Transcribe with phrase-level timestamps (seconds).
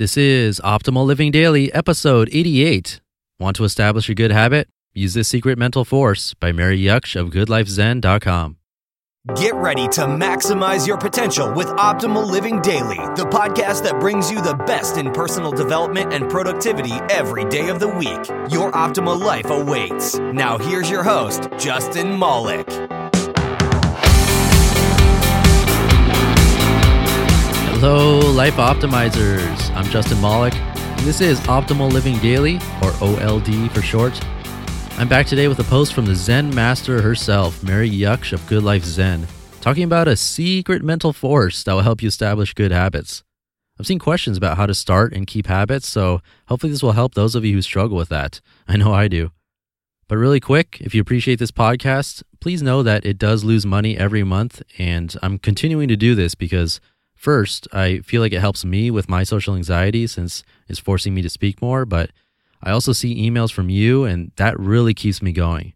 [0.00, 3.02] This is Optimal Living Daily, episode 88.
[3.38, 4.66] Want to establish a good habit?
[4.94, 8.56] Use this secret mental force by Mary Jaksch of GoodLifeZen.com.
[9.36, 14.40] Get ready to maximize your potential with Optimal Living Daily, the podcast that brings you
[14.40, 18.26] the best in personal development and productivity every day of the week.
[18.50, 20.18] Your optimal life awaits.
[20.18, 22.66] Now, here's your host, Justin Malik.
[27.82, 29.74] Hello, Life Optimizers.
[29.74, 34.22] I'm Justin Malik, and this is Optimal Living Daily, or OLD for short.
[34.98, 38.62] I'm back today with a post from the Zen master herself, Mary Jaksch of Good
[38.62, 39.26] Life Zen,
[39.62, 43.24] talking about a secret mental force that will help you establish good habits.
[43.78, 47.14] I've seen questions about how to start and keep habits, so hopefully this will help
[47.14, 48.42] those of you who struggle with that.
[48.68, 49.30] I know I do.
[50.06, 53.96] But really quick, if you appreciate this podcast, please know that it does lose money
[53.96, 56.78] every month, and I'm continuing to do this because
[57.20, 61.20] First, I feel like it helps me with my social anxiety since it's forcing me
[61.20, 62.12] to speak more, but
[62.62, 65.74] I also see emails from you, and that really keeps me going.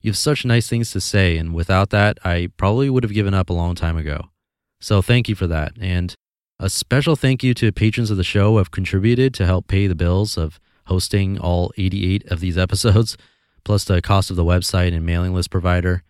[0.00, 3.34] You have such nice things to say, and without that, I probably would have given
[3.34, 4.30] up a long time ago.
[4.80, 5.72] So thank you for that.
[5.78, 6.14] And
[6.58, 9.88] a special thank you to patrons of the show who have contributed to help pay
[9.88, 13.18] the bills of hosting all 88 of these episodes,
[13.62, 16.02] plus the cost of the website and mailing list provider.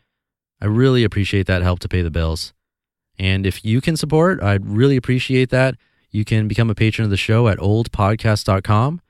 [0.61, 2.53] I really appreciate that help to pay the bills.
[3.19, 5.75] And if you can support, I'd really appreciate that.
[6.11, 9.01] You can become a patron of the show at oldpodcast.com.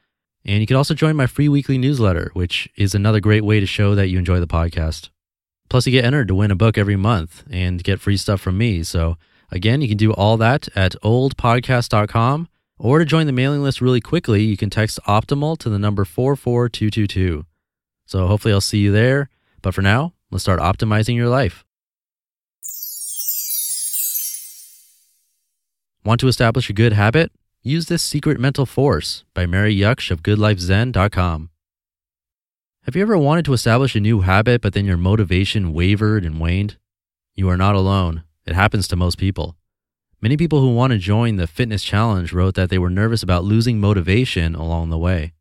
[0.45, 3.67] And you can also join my free weekly newsletter, which is another great way to
[3.67, 5.11] show that you enjoy the podcast.
[5.69, 8.57] Plus, you get entered to win a book every month and get free stuff from
[8.57, 8.83] me.
[8.83, 9.19] So,
[9.51, 12.49] again, you can do all that at oldpodcast.com.
[12.79, 16.05] Or to join the mailing list really quickly, you can text optimal to the number
[16.05, 17.45] 44222.
[18.07, 19.29] So, hopefully, I'll see you there.
[19.61, 21.68] But for now, let's start optimizing your life.
[26.09, 27.33] Want to establish a good habit?
[27.63, 31.51] Use this secret mental force by Mary Jaksch of GoodLifeZen.com.
[32.85, 36.41] Have you ever wanted to establish a new habit, but then your motivation wavered and
[36.41, 36.79] waned?
[37.35, 38.25] You are not alone.
[38.47, 39.59] It happens to most people.
[40.23, 43.45] Many people who want to join the fitness challenge wrote that they were nervous about
[43.45, 45.35] losing motivation along the way.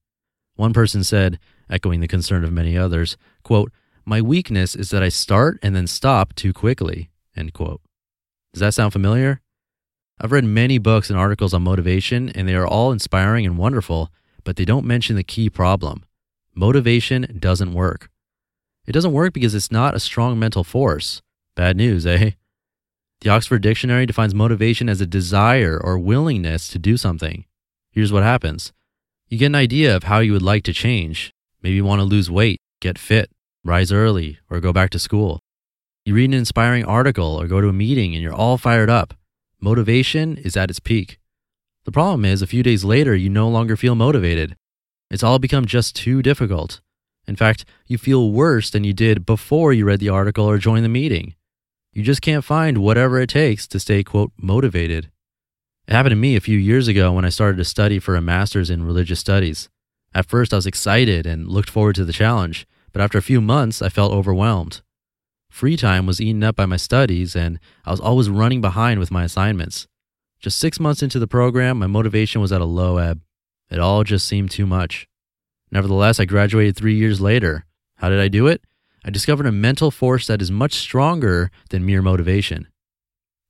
[0.57, 1.39] One person said,
[1.69, 3.71] echoing the concern of many others, quote,
[4.03, 7.09] My weakness is that I start and then stop too quickly.
[7.37, 7.79] End quote.
[8.51, 9.39] Does that sound familiar?
[10.19, 14.11] I've read many books and articles on motivation, and they are all inspiring and wonderful,
[14.43, 16.03] but they don't mention the key problem
[16.55, 18.09] motivation doesn't work.
[18.87, 21.21] It doesn't work because it's not a strong mental force.
[21.55, 22.31] Bad news, eh?
[23.21, 27.45] The Oxford Dictionary defines motivation as a desire or willingness to do something.
[27.91, 28.73] Here's what happens
[29.27, 31.33] you get an idea of how you would like to change.
[31.61, 33.29] Maybe you want to lose weight, get fit,
[33.63, 35.39] rise early, or go back to school.
[36.05, 39.13] You read an inspiring article or go to a meeting and you're all fired up.
[39.59, 41.19] Motivation is at its peak.
[41.85, 44.55] The problem is, a few days later, you no longer feel motivated.
[45.09, 46.79] It's all become just too difficult.
[47.27, 50.85] In fact, you feel worse than you did before you read the article or joined
[50.85, 51.33] the meeting.
[51.91, 55.09] You just can't find whatever it takes to stay, quote, motivated.
[55.87, 58.21] It happened to me a few years ago when I started to study for a
[58.21, 59.69] master's in religious studies.
[60.13, 63.41] At first, I was excited and looked forward to the challenge, but after a few
[63.41, 64.81] months, I felt overwhelmed.
[65.57, 69.09] Free time was eaten up by my studies, and I was always running behind with
[69.09, 69.87] my assignments.
[70.39, 73.21] Just six months into the program, my motivation was at a low ebb.
[73.71, 75.07] It all just seemed too much.
[75.71, 77.65] Nevertheless, I graduated three years later.
[77.95, 78.61] How did I do it?
[79.03, 82.67] I discovered a mental force that is much stronger than mere motivation.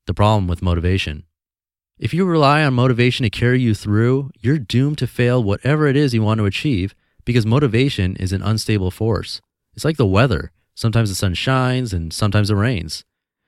[0.05, 1.25] The problem with motivation.
[1.99, 5.97] If you rely on motivation to carry you through, you're doomed to fail whatever it
[5.97, 6.95] is you want to achieve
[7.25, 9.41] because motivation is an unstable force.
[9.75, 10.53] It's like the weather.
[10.77, 13.03] Sometimes the sun shines and sometimes it rains.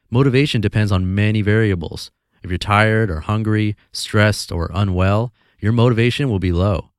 [0.10, 2.10] Motivation depends on many variables.
[2.42, 6.90] If you're tired or hungry, stressed or unwell, your motivation will be low.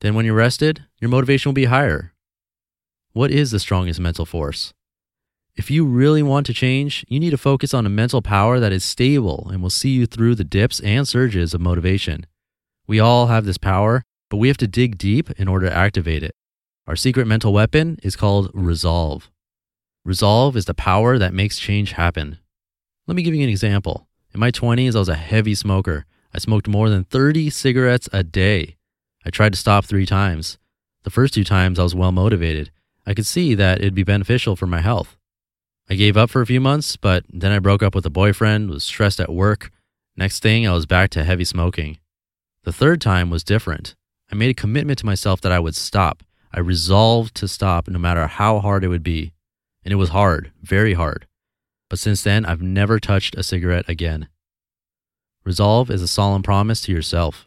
[0.00, 2.12] Then, when you're rested, your motivation will be higher.
[3.12, 4.74] What is the strongest mental force?
[5.54, 8.72] If you really want to change, you need to focus on a mental power that
[8.72, 12.26] is stable and will see you through the dips and surges of motivation.
[12.88, 16.24] We all have this power, but we have to dig deep in order to activate
[16.24, 16.34] it.
[16.88, 19.30] Our secret mental weapon is called resolve.
[20.06, 22.38] Resolve is the power that makes change happen.
[23.08, 24.06] Let me give you an example.
[24.32, 26.06] In my 20s, I was a heavy smoker.
[26.32, 28.76] I smoked more than 30 cigarettes a day.
[29.24, 30.58] I tried to stop three times.
[31.02, 32.70] The first two times, I was well motivated.
[33.04, 35.16] I could see that it'd be beneficial for my health.
[35.90, 38.70] I gave up for a few months, but then I broke up with a boyfriend,
[38.70, 39.72] was stressed at work.
[40.16, 41.98] Next thing, I was back to heavy smoking.
[42.62, 43.96] The third time was different.
[44.30, 46.22] I made a commitment to myself that I would stop.
[46.52, 49.32] I resolved to stop no matter how hard it would be.
[49.86, 51.28] And it was hard, very hard.
[51.88, 54.26] But since then, I've never touched a cigarette again.
[55.44, 57.46] Resolve is a solemn promise to yourself.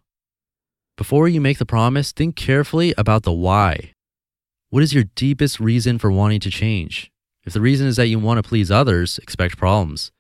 [0.96, 3.92] Before you make the promise, think carefully about the why.
[4.70, 7.12] What is your deepest reason for wanting to change?
[7.44, 10.14] If the reason is that you want to please others, expect problems.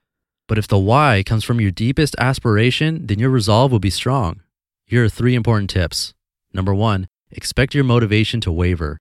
[0.45, 4.41] But if the why comes from your deepest aspiration, then your resolve will be strong.
[4.85, 6.13] Here are three important tips.
[6.53, 8.97] Number one, expect your motivation to waver.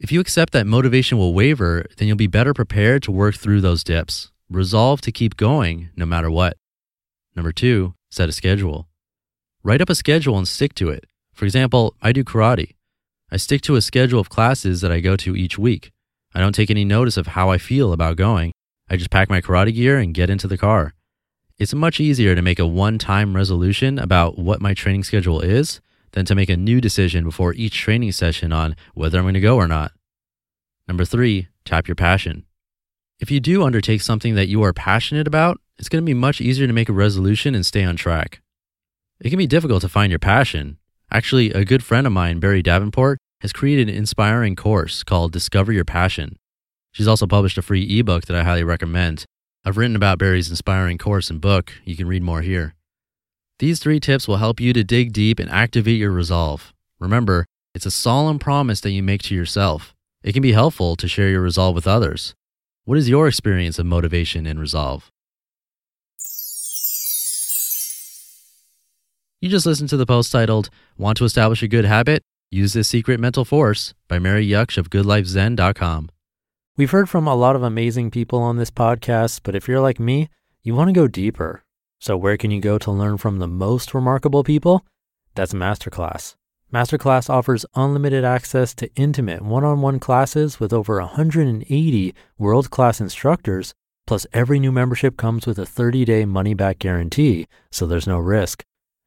[0.00, 3.60] If you accept that motivation will waver, then you'll be better prepared to work through
[3.60, 4.32] those dips.
[4.50, 6.56] Resolve to keep going no matter what.
[7.36, 8.88] Number two, set a schedule.
[9.62, 11.04] Write up a schedule and stick to it.
[11.32, 12.74] For example, I do karate.
[13.30, 15.92] I stick to a schedule of classes that I go to each week.
[16.34, 18.52] I don't take any notice of how I feel about going.
[18.90, 20.94] I just pack my karate gear and get into the car.
[21.56, 25.80] It's much easier to make a one time resolution about what my training schedule is
[26.14, 29.40] than to make a new decision before each training session on whether I'm going to
[29.40, 29.92] go or not.
[30.88, 32.44] Number three, tap your passion.
[33.20, 36.40] If you do undertake something that you are passionate about, it's going to be much
[36.40, 38.40] easier to make a resolution and stay on track.
[39.20, 40.78] It can be difficult to find your passion.
[41.10, 45.72] Actually, a good friend of mine, Barrie Davenport, has created an inspiring course called Discover
[45.72, 46.38] Your Passion.
[46.92, 49.24] She's also published a free ebook that I highly recommend.
[49.64, 51.72] I've written about Barrie's inspiring course and book.
[51.84, 52.74] You can read more here.
[53.60, 56.72] These three tips will help you to dig deep and activate your resolve.
[56.98, 59.94] Remember, it's a solemn promise that you make to yourself.
[60.24, 62.34] It can be helpful to share your resolve with others.
[62.84, 65.10] What is your experience of motivation and resolve?
[69.40, 72.22] You just listened to the post titled, Want to Establish a Good Habit?
[72.50, 76.08] Use This Secret Mental Force by Mary Jaksch of GoodLifeZen.com.
[76.76, 80.00] We've heard from a lot of amazing people on this podcast, but if you're like
[80.00, 80.28] me,
[80.62, 81.63] you want to go deeper.
[82.04, 84.84] So, where can you go to learn from the most remarkable people?
[85.34, 86.34] That's Masterclass.
[86.70, 93.00] Masterclass offers unlimited access to intimate one on one classes with over 180 world class
[93.00, 93.72] instructors.
[94.06, 98.18] Plus, every new membership comes with a 30 day money back guarantee, so there's no
[98.18, 98.62] risk.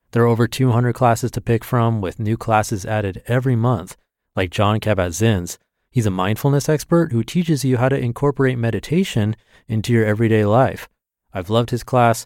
[0.10, 3.96] There are over 200 classes to pick from, with new classes added every month,
[4.36, 5.60] like Jon Kabat-Zinn's.
[5.92, 9.36] He's a mindfulness expert who teaches you how to incorporate meditation
[9.68, 10.90] into your everyday life.
[11.32, 12.26] I've loved his class.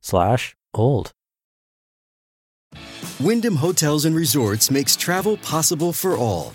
[0.00, 1.12] slash old.
[3.20, 6.54] Wyndham Hotels and Resorts makes travel possible for all.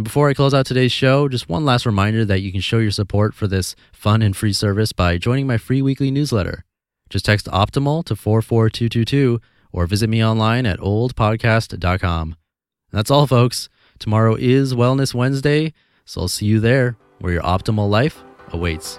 [0.00, 2.78] And before I close out today's show, just one last reminder that you can show
[2.78, 6.64] your support for this fun and free service by joining my free weekly newsletter.
[7.10, 9.42] Just text optimal to 44222
[9.72, 12.34] or visit me online at oldpodcast.com.
[12.90, 13.68] That's all, folks.
[13.98, 15.74] Tomorrow is Wellness Wednesday,
[16.06, 18.22] so I'll see you there where your optimal life
[18.54, 18.98] awaits.